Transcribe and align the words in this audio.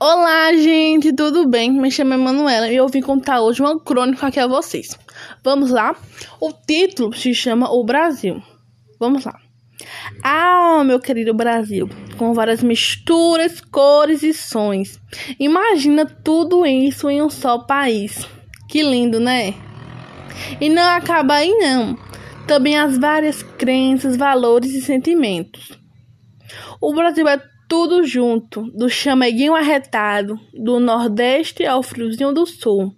Olá, 0.00 0.52
gente, 0.52 1.12
tudo 1.12 1.48
bem? 1.48 1.72
Me 1.72 1.90
chamo 1.90 2.14
Emanuela 2.14 2.68
e 2.68 2.76
eu 2.76 2.86
vim 2.86 3.00
contar 3.00 3.40
hoje 3.40 3.60
uma 3.60 3.80
crônica 3.80 4.28
aqui 4.28 4.38
a 4.38 4.46
vocês. 4.46 4.96
Vamos 5.42 5.72
lá? 5.72 5.96
O 6.40 6.52
título 6.52 7.12
se 7.12 7.34
chama 7.34 7.68
O 7.68 7.82
Brasil. 7.82 8.40
Vamos 9.00 9.24
lá. 9.24 9.36
Ah, 10.22 10.84
meu 10.84 11.00
querido 11.00 11.34
Brasil, 11.34 11.90
com 12.16 12.32
várias 12.32 12.62
misturas, 12.62 13.60
cores 13.60 14.22
e 14.22 14.32
sons. 14.32 15.00
Imagina 15.36 16.06
tudo 16.06 16.64
isso 16.64 17.10
em 17.10 17.20
um 17.20 17.28
só 17.28 17.58
país. 17.58 18.24
Que 18.68 18.84
lindo, 18.84 19.18
né? 19.18 19.52
E 20.60 20.68
não 20.68 20.88
acaba 20.90 21.34
aí 21.34 21.52
não. 21.54 21.98
Também 22.46 22.78
as 22.78 22.96
várias 22.96 23.42
crenças, 23.42 24.16
valores 24.16 24.72
e 24.74 24.80
sentimentos. 24.80 25.76
O 26.80 26.94
Brasil 26.94 27.26
é 27.26 27.42
tudo 27.68 28.02
junto, 28.02 28.62
do 28.72 28.88
chameguinho 28.88 29.54
arretado, 29.54 30.40
do 30.54 30.80
Nordeste 30.80 31.66
ao 31.66 31.82
friozinho 31.82 32.32
do 32.32 32.46
Sul. 32.46 32.94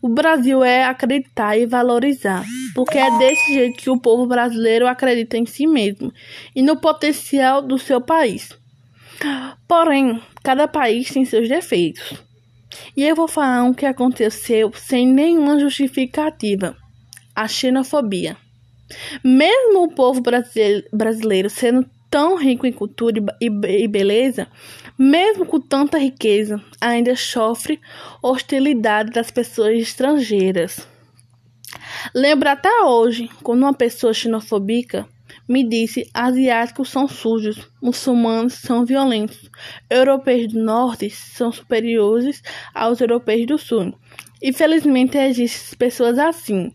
O 0.00 0.08
Brasil 0.08 0.62
é 0.62 0.84
acreditar 0.84 1.56
e 1.56 1.66
valorizar, 1.66 2.44
porque 2.74 2.98
é 2.98 3.18
desse 3.18 3.54
jeito 3.54 3.78
que 3.78 3.90
o 3.90 4.00
povo 4.00 4.26
brasileiro 4.26 4.86
acredita 4.86 5.36
em 5.36 5.46
si 5.46 5.66
mesmo 5.66 6.12
e 6.54 6.62
no 6.62 6.80
potencial 6.80 7.62
do 7.62 7.78
seu 7.78 8.00
país. 8.00 8.50
Porém, 9.66 10.20
cada 10.42 10.68
país 10.68 11.10
tem 11.10 11.24
seus 11.24 11.48
defeitos. 11.48 12.14
E 12.96 13.04
eu 13.04 13.14
vou 13.14 13.28
falar 13.28 13.64
um 13.64 13.74
que 13.74 13.86
aconteceu 13.86 14.72
sem 14.74 15.06
nenhuma 15.06 15.58
justificativa: 15.58 16.76
a 17.34 17.46
xenofobia. 17.46 18.36
Mesmo 19.22 19.84
o 19.84 19.94
povo 19.94 20.20
brasileiro 20.92 21.50
sendo 21.50 21.86
tão 22.10 22.36
rico 22.36 22.66
em 22.66 22.72
cultura 22.72 23.22
e 23.40 23.88
beleza, 23.88 24.46
mesmo 24.98 25.46
com 25.46 25.58
tanta 25.58 25.96
riqueza, 25.96 26.62
ainda 26.78 27.16
sofre 27.16 27.80
hostilidade 28.22 29.10
das 29.10 29.30
pessoas 29.30 29.78
estrangeiras. 29.78 30.86
Lembro 32.14 32.50
até 32.50 32.82
hoje, 32.82 33.30
quando 33.42 33.62
uma 33.62 33.72
pessoa 33.72 34.12
xenofóbica 34.12 35.08
me 35.48 35.66
disse: 35.66 36.08
asiáticos 36.12 36.90
são 36.90 37.08
sujos, 37.08 37.66
muçulmanos 37.80 38.54
são 38.54 38.84
violentos, 38.84 39.50
europeus 39.88 40.52
do 40.52 40.62
norte 40.62 41.08
são 41.08 41.50
superiores 41.50 42.42
aos 42.74 43.00
europeus 43.00 43.46
do 43.46 43.56
sul. 43.56 43.94
Infelizmente, 44.42 45.16
existem 45.16 45.78
pessoas 45.78 46.18
assim. 46.18 46.74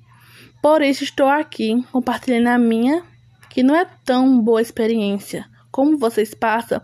Por 0.62 0.82
isso, 0.82 1.04
estou 1.04 1.28
aqui 1.28 1.84
compartilhando 1.92 2.48
a 2.48 2.58
minha 2.58 3.04
que 3.50 3.64
não 3.64 3.76
é 3.76 3.86
tão 4.06 4.40
boa 4.42 4.62
experiência. 4.62 5.46
Como 5.72 5.98
vocês 5.98 6.34
passam 6.34 6.82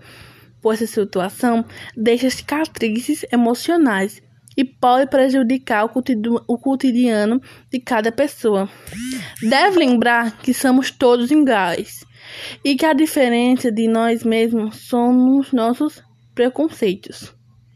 por 0.62 0.74
essa 0.74 0.88
situação, 0.88 1.66
deixa 1.96 2.30
cicatrizes 2.30 3.26
emocionais 3.32 4.22
e 4.56 4.64
pode 4.64 5.10
prejudicar 5.10 5.86
o 5.86 6.58
cotidiano 6.58 7.42
de 7.72 7.80
cada 7.80 8.12
pessoa. 8.12 8.70
Deve 9.42 9.80
lembrar 9.80 10.38
que 10.38 10.54
somos 10.54 10.92
todos 10.92 11.32
iguais 11.32 12.06
e 12.64 12.76
que 12.76 12.86
a 12.86 12.94
diferença 12.94 13.72
de 13.72 13.88
nós 13.88 14.24
mesmos 14.24 14.88
são 14.88 15.38
os 15.38 15.52
nossos 15.52 16.02
preconceitos. 16.34 17.36